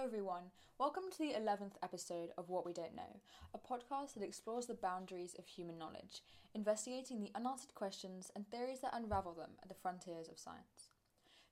[0.00, 0.44] Hello, everyone.
[0.78, 3.20] Welcome to the 11th episode of What We Don't Know,
[3.52, 6.22] a podcast that explores the boundaries of human knowledge,
[6.54, 10.88] investigating the unanswered questions and theories that unravel them at the frontiers of science.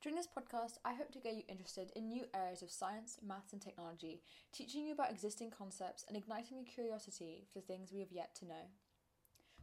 [0.01, 3.53] During this podcast, I hope to get you interested in new areas of science, maths,
[3.53, 7.99] and technology, teaching you about existing concepts and igniting your curiosity for the things we
[7.99, 8.65] have yet to know.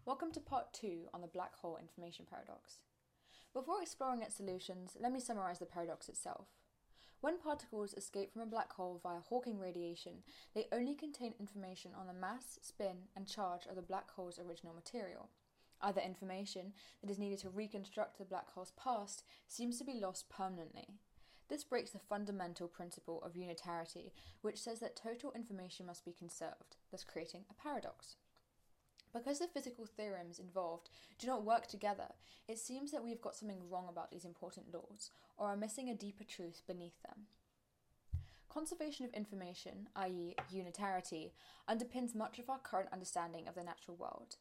[0.05, 2.79] Welcome to part two on the black hole information paradox.
[3.53, 6.47] Before exploring its solutions, let me summarize the paradox itself.
[7.21, 10.23] When particles escape from a black hole via Hawking radiation,
[10.55, 14.75] they only contain information on the mass, spin, and charge of the black hole's original
[14.75, 15.31] material.
[15.81, 20.29] Other information that is needed to reconstruct the black hole's past seems to be lost
[20.29, 20.89] permanently.
[21.49, 26.77] This breaks the fundamental principle of unitarity, which says that total information must be conserved,
[26.91, 28.17] thus creating a paradox.
[29.17, 32.09] Because the physical theorems involved do not work together,
[32.49, 35.89] it seems that we have got something wrong about these important laws, or are missing
[35.89, 37.27] a deeper truth beneath them.
[38.51, 41.33] Conservation of information, i.e., unitarity,
[41.69, 44.37] underpins much of our current understanding of the natural world.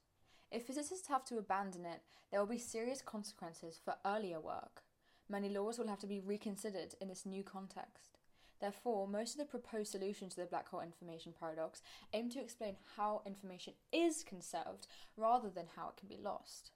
[0.51, 4.83] If physicists have to abandon it, there will be serious consequences for earlier work.
[5.29, 8.19] Many laws will have to be reconsidered in this new context.
[8.59, 11.81] Therefore, most of the proposed solutions to the black hole information paradox
[12.13, 16.71] aim to explain how information is conserved rather than how it can be lost.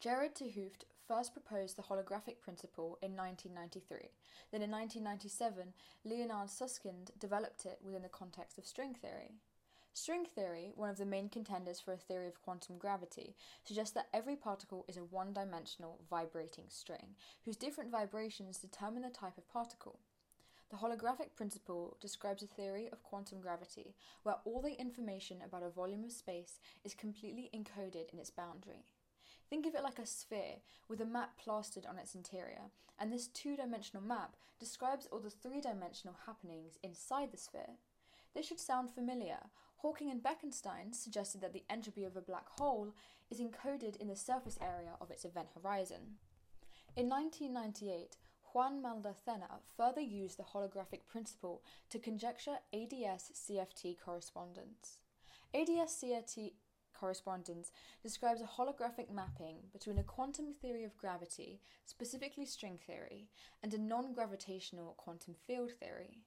[0.00, 4.10] Gerard 't Hooft first proposed the holographic principle in 1993.
[4.50, 5.72] Then in 1997,
[6.04, 9.36] Leonard Susskind developed it within the context of string theory.
[9.94, 14.08] String theory, one of the main contenders for a theory of quantum gravity, suggests that
[14.12, 19.48] every particle is a one dimensional vibrating string, whose different vibrations determine the type of
[19.48, 20.00] particle.
[20.72, 25.68] The holographic principle describes a theory of quantum gravity where all the information about a
[25.68, 28.86] volume of space is completely encoded in its boundary.
[29.50, 33.26] Think of it like a sphere with a map plastered on its interior, and this
[33.26, 37.76] two dimensional map describes all the three dimensional happenings inside the sphere.
[38.34, 39.40] This should sound familiar.
[39.76, 42.94] Hawking and Bekenstein suggested that the entropy of a black hole
[43.30, 46.16] is encoded in the surface area of its event horizon.
[46.96, 48.16] In 1998,
[48.52, 54.98] Juan Maldacena further used the holographic principle to conjecture ADS CFT correspondence.
[55.54, 56.52] ADS CFT
[56.92, 63.28] correspondence describes a holographic mapping between a quantum theory of gravity, specifically string theory,
[63.62, 66.18] and a non gravitational quantum field theory.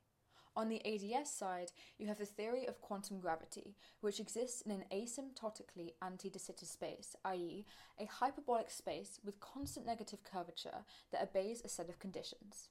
[0.58, 4.86] On the ADS side, you have the theory of quantum gravity, which exists in an
[4.90, 7.66] asymptotically anti de Sitter space, i.e.,
[8.00, 12.70] a hyperbolic space with constant negative curvature that obeys a set of conditions.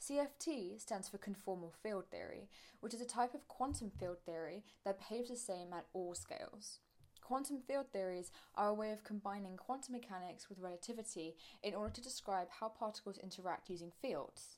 [0.00, 2.48] CFT stands for conformal field theory,
[2.80, 6.78] which is a type of quantum field theory that behaves the same at all scales.
[7.20, 12.02] Quantum field theories are a way of combining quantum mechanics with relativity in order to
[12.02, 14.56] describe how particles interact using fields.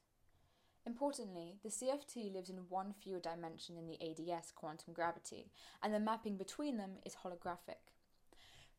[0.86, 5.50] Importantly, the CFT lives in one fewer dimension than the ADS quantum gravity,
[5.82, 7.94] and the mapping between them is holographic.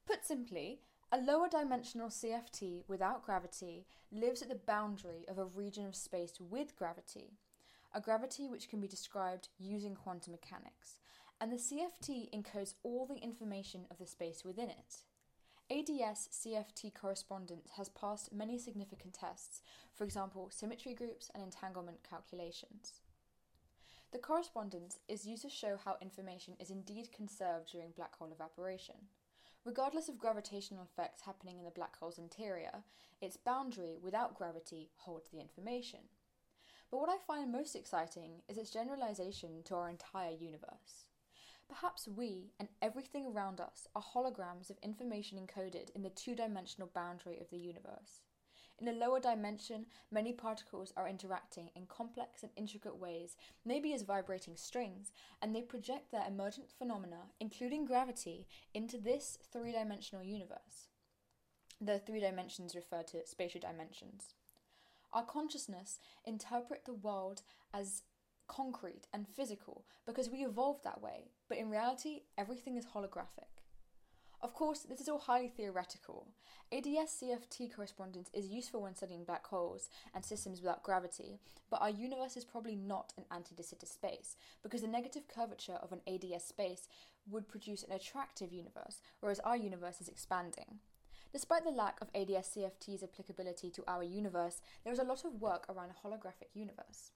[0.06, 5.86] Put simply, a lower dimensional CFT without gravity lives at the boundary of a region
[5.86, 7.38] of space with gravity,
[7.94, 11.00] a gravity which can be described using quantum mechanics,
[11.42, 15.04] and the CFT encodes all the information of the space within it.
[15.72, 19.64] ADS CFT correspondence has passed many significant tests,
[19.96, 23.00] for example, symmetry groups and entanglement calculations.
[24.12, 28.96] The correspondence is used to show how information is indeed conserved during black hole evaporation.
[29.64, 32.84] Regardless of gravitational effects happening in the black hole's interior,
[33.20, 36.02] its boundary without gravity holds the information.
[36.92, 41.08] But what I find most exciting is its generalization to our entire universe.
[41.68, 46.90] Perhaps we and everything around us are holograms of information encoded in the two dimensional
[46.94, 48.22] boundary of the universe.
[48.78, 54.02] In a lower dimension, many particles are interacting in complex and intricate ways, maybe as
[54.02, 60.90] vibrating strings, and they project their emergent phenomena, including gravity, into this three dimensional universe.
[61.80, 64.34] The three dimensions refer to spatial dimensions.
[65.14, 67.44] Our consciousness interpret the world
[67.74, 68.04] as
[68.48, 73.56] concrete and physical because we evolved that way, but in reality, everything is holographic.
[74.42, 76.28] Of course, this is all highly theoretical.
[76.72, 81.40] ADS CFT correspondence is useful when studying black holes and systems without gravity,
[81.70, 85.80] but our universe is probably not an anti de Sitter space, because the negative curvature
[85.82, 86.88] of an ADS space
[87.30, 90.80] would produce an attractive universe, whereas our universe is expanding.
[91.34, 95.42] Despite the lack of ADS CFT's applicability to our universe, there is a lot of
[95.42, 97.12] work around a holographic universe.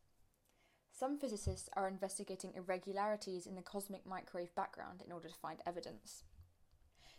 [0.99, 6.25] Some physicists are investigating irregularities in the cosmic microwave background in order to find evidence.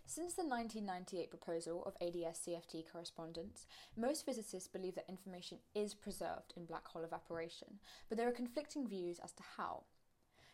[0.05, 3.67] Since the 1998 proposal of ADS CFT correspondence,
[3.97, 7.79] most physicists believe that information is preserved in black hole evaporation,
[8.11, 9.85] but there are conflicting views as to how.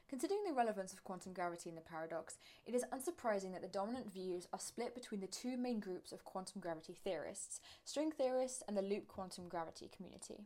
[0.08, 4.12] Considering the relevance of quantum gravity in the paradox, it is unsurprising that the dominant
[4.12, 8.76] views are split between the two main groups of quantum gravity theorists string theorists and
[8.76, 10.44] the loop quantum gravity community.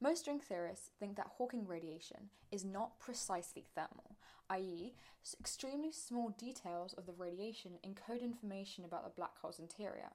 [0.00, 4.16] Most string theorists think that Hawking radiation is not precisely thermal,
[4.50, 4.94] i.e.,
[5.40, 10.10] extremely small details of the radiation encode information about the black hole's interior.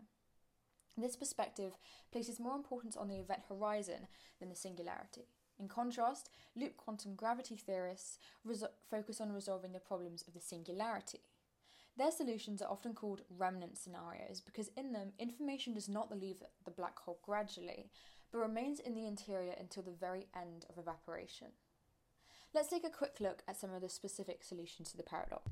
[0.97, 1.77] This perspective
[2.11, 4.07] places more importance on the event horizon
[4.39, 5.25] than the singularity.
[5.59, 8.19] In contrast, loop quantum gravity theorists
[8.89, 11.21] focus on resolving the problems of the singularity.
[11.97, 16.71] Their solutions are often called remnant scenarios because in them, information does not leave the
[16.71, 17.89] black hole gradually,
[18.31, 21.47] but remains in the interior until the very end of evaporation.
[22.53, 25.51] Let's take a quick look at some of the specific solutions to the paradox.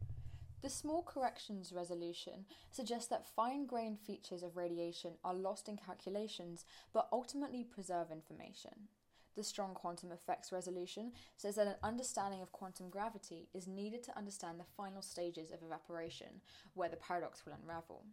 [0.62, 6.66] The small corrections resolution suggests that fine grained features of radiation are lost in calculations
[6.94, 8.90] but ultimately preserve information.
[9.38, 14.18] The strong quantum effects resolution says that an understanding of quantum gravity is needed to
[14.18, 16.42] understand the final stages of evaporation,
[16.74, 18.04] where the paradox will unravel.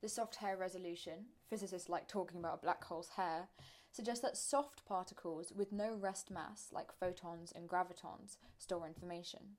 [0.00, 3.48] The soft hair resolution, physicists like talking about a black hole's hair,
[3.90, 9.56] suggests that soft particles with no rest mass, like photons and gravitons, store information.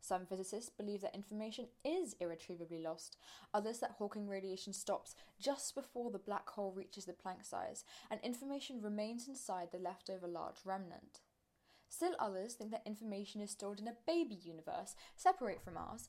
[0.00, 3.16] Some physicists believe that information is irretrievably lost,
[3.52, 8.20] others that Hawking radiation stops just before the black hole reaches the Planck size, and
[8.22, 11.20] information remains inside the leftover large remnant.
[11.88, 16.08] Still others think that information is stored in a baby universe, separate from ours.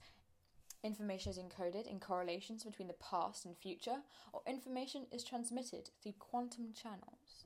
[0.83, 3.97] Information is encoded in correlations between the past and future,
[4.33, 7.45] or information is transmitted through quantum channels.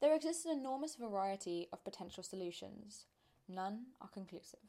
[0.00, 3.06] There exists an enormous variety of potential solutions.
[3.48, 4.60] None are conclusive.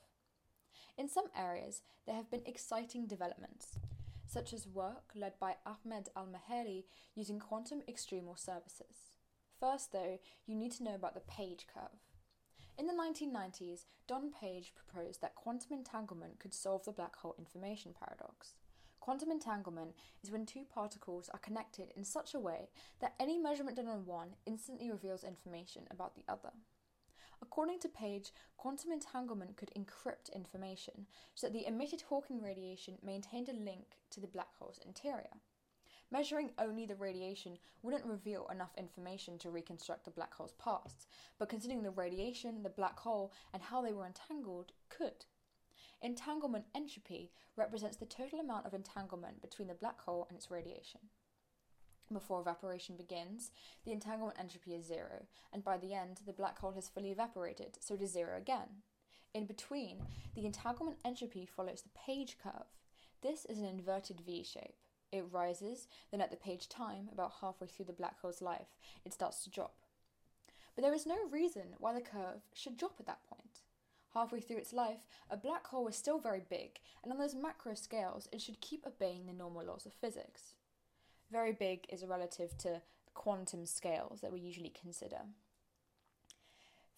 [0.97, 3.77] In some areas, there have been exciting developments,
[4.25, 6.85] such as work led by Ahmed Almheiri
[7.15, 9.17] using quantum extremal surfaces.
[9.59, 12.10] First, though, you need to know about the Page curve.
[12.81, 17.93] In the 1990s, Don Page proposed that quantum entanglement could solve the black hole information
[17.93, 18.55] paradox.
[18.99, 19.91] Quantum entanglement
[20.23, 22.69] is when two particles are connected in such a way
[22.99, 26.49] that any measurement done on one instantly reveals information about the other.
[27.39, 31.05] According to Page, quantum entanglement could encrypt information
[31.35, 35.37] so that the emitted Hawking radiation maintained a link to the black hole's interior.
[36.11, 41.07] Measuring only the radiation wouldn't reveal enough information to reconstruct the black hole's past,
[41.39, 45.25] but considering the radiation, the black hole, and how they were entangled, could.
[46.01, 50.99] Entanglement entropy represents the total amount of entanglement between the black hole and its radiation.
[52.11, 53.51] Before evaporation begins,
[53.85, 57.77] the entanglement entropy is zero, and by the end, the black hole has fully evaporated,
[57.79, 58.83] so it is zero again.
[59.33, 60.01] In between,
[60.35, 62.67] the entanglement entropy follows the page curve.
[63.21, 64.75] This is an inverted V shape.
[65.11, 69.13] It rises, then at the page time, about halfway through the black hole's life, it
[69.13, 69.75] starts to drop.
[70.75, 73.61] But there is no reason why the curve should drop at that point.
[74.13, 74.99] Halfway through its life,
[75.29, 78.85] a black hole is still very big, and on those macro scales, it should keep
[78.85, 80.55] obeying the normal laws of physics.
[81.31, 82.81] Very big is relative to
[83.13, 85.21] quantum scales that we usually consider.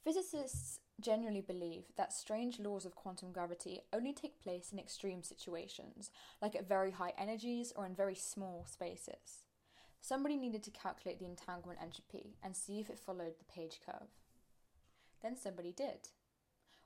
[0.03, 6.11] Physicists generally believe that strange laws of quantum gravity only take place in extreme situations,
[6.41, 9.45] like at very high energies or in very small spaces.
[10.01, 14.09] Somebody needed to calculate the entanglement entropy and see if it followed the page curve.
[15.21, 16.09] Then somebody did.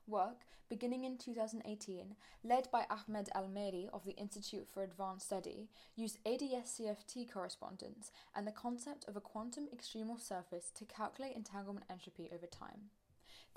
[0.06, 6.18] Work, beginning in 2018, led by Ahmed Almheiri of the Institute for Advanced Study, used
[6.24, 12.46] ADS-CFT correspondence and the concept of a quantum extremal surface to calculate entanglement entropy over
[12.46, 12.90] time.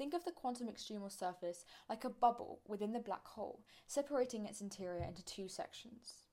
[0.01, 4.59] Think of the quantum extremal surface like a bubble within the black hole, separating its
[4.59, 6.25] interior into two sections.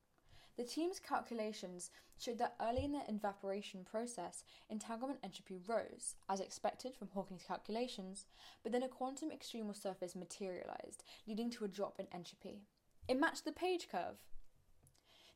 [0.57, 6.97] The team's calculations showed that early in the evaporation process, entanglement entropy rose, as expected
[6.97, 8.25] from Hawking's calculations,
[8.63, 12.63] but then a quantum extremal surface materialized, leading to a drop in entropy.
[13.07, 14.17] It matched the page curve.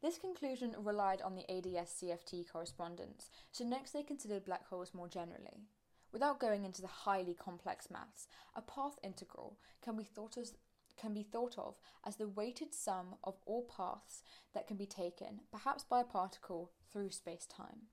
[0.00, 5.08] This conclusion relied on the ADS CFT correspondence, so next they considered black holes more
[5.08, 5.66] generally.
[6.12, 10.54] Without going into the highly complex maths, a path integral can be thought as
[10.98, 15.40] can be thought of as the weighted sum of all paths that can be taken,
[15.50, 17.88] perhaps by a particle, through space time.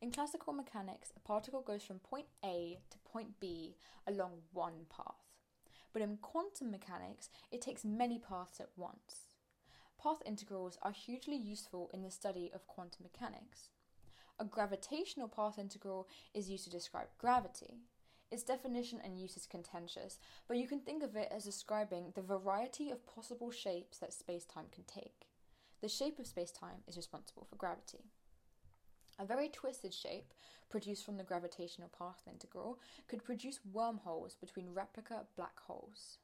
[0.00, 5.26] In classical mechanics, a particle goes from point A to point B along one path.
[5.92, 9.26] But in quantum mechanics, it takes many paths at once.
[10.00, 13.70] Path integrals are hugely useful in the study of quantum mechanics.
[14.40, 17.80] A gravitational path integral is used to describe gravity.
[18.30, 22.22] Its definition and use is contentious, but you can think of it as describing the
[22.22, 25.26] variety of possible shapes that spacetime can take.
[25.80, 28.04] the shape of space time is responsible for gravity.
[29.18, 30.32] A very twisted shape,
[30.68, 32.78] produced from the gravitational path integral,
[33.08, 36.18] could produce wormholes between replica black holes.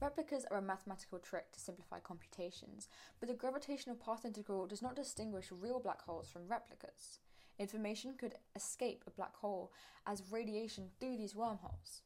[0.00, 2.88] Replicas are a mathematical trick to simplify computations,
[3.20, 7.20] but the gravitational path integral does not distinguish real black holes from replicas.
[7.58, 9.72] Information could escape a black hole
[10.06, 12.02] as radiation through these wormholes.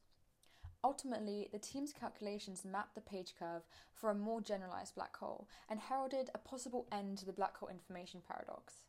[0.83, 3.63] Ultimately, the team's calculations mapped the page curve
[3.93, 7.69] for a more generalized black hole and heralded a possible end to the black hole
[7.69, 8.83] information paradox.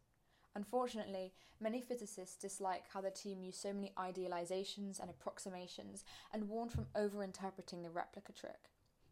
[0.55, 6.73] Unfortunately, many physicists dislike how the team used so many idealizations and approximations and warned
[6.73, 8.71] from overinterpreting the replica trick.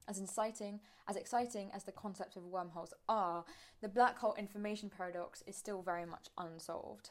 [0.09, 3.45] As exciting, as exciting as the concept of wormholes are,
[3.81, 7.11] the black hole information paradox is still very much unsolved.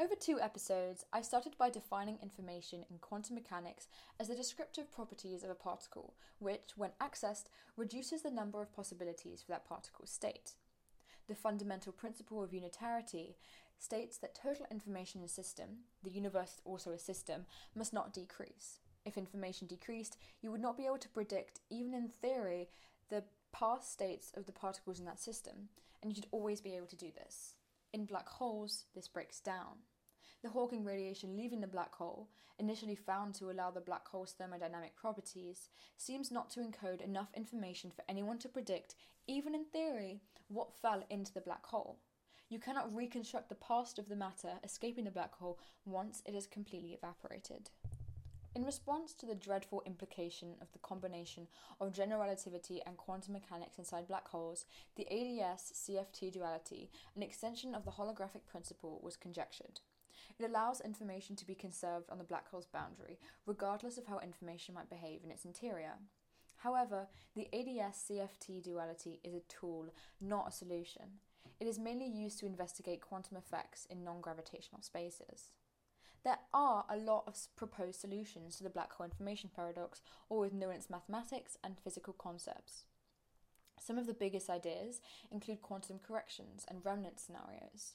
[0.00, 5.44] Over two episodes, I started by defining information in quantum mechanics as the descriptive properties
[5.44, 10.52] of a particle, which, when accessed, reduces the number of possibilities for that particle's state.
[11.28, 13.36] The fundamental principle of unitarity
[13.78, 17.44] states that total information in a system, the universe is also a system,
[17.74, 18.78] must not decrease.
[19.04, 22.70] If information decreased, you would not be able to predict, even in theory,
[23.10, 25.68] the past states of the particles in that system,
[26.00, 27.56] and you should always be able to do this.
[27.92, 29.80] In black holes, this breaks down.
[30.42, 34.96] The Hawking radiation leaving the black hole, initially found to allow the black hole's thermodynamic
[34.96, 35.68] properties,
[35.98, 38.94] seems not to encode enough information for anyone to predict,
[39.26, 41.98] even in theory, what fell into the black hole.
[42.48, 46.46] You cannot reconstruct the past of the matter escaping the black hole once it has
[46.46, 47.68] completely evaporated.
[48.54, 51.48] In response to the dreadful implication of the combination
[51.80, 57.74] of general relativity and quantum mechanics inside black holes, the ADS CFT duality, an extension
[57.74, 59.80] of the holographic principle, was conjectured.
[60.38, 64.74] It allows information to be conserved on the black hole's boundary, regardless of how information
[64.74, 65.94] might behave in its interior.
[66.56, 71.20] However, the ADS CFT duality is a tool, not a solution.
[71.58, 75.52] It is mainly used to investigate quantum effects in non gravitational spaces.
[76.24, 80.54] There are a lot of proposed solutions to the black hole information paradox, all with
[80.54, 82.84] nuanced mathematics and physical concepts.
[83.80, 85.00] Some of the biggest ideas
[85.32, 87.94] include quantum corrections and remnant scenarios.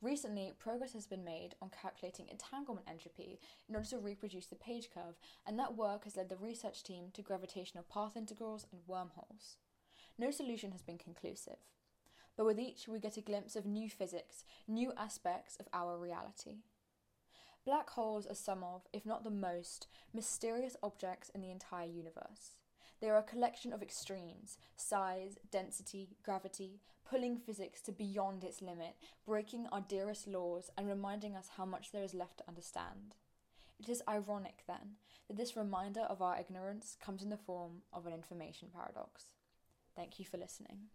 [0.00, 4.88] Recently, progress has been made on calculating entanglement entropy in order to reproduce the page
[4.92, 5.16] curve,
[5.46, 9.56] and that work has led the research team to gravitational path integrals and wormholes.
[10.18, 11.58] No solution has been conclusive,
[12.36, 16.62] but with each we get a glimpse of new physics, new aspects of our reality.
[17.68, 22.56] Black holes are some of, if not the most, mysterious objects in the entire universe.
[22.98, 28.96] They are a collection of extremes size, density, gravity, pulling physics to beyond its limit,
[29.26, 33.14] breaking our dearest laws, and reminding us how much there is left to understand.
[33.78, 34.96] It is ironic, then,
[35.26, 39.24] that this reminder of our ignorance comes in the form of an information paradox.
[39.94, 40.88] Thank you for listening.